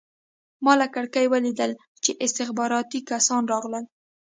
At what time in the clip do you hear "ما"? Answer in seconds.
0.63-0.73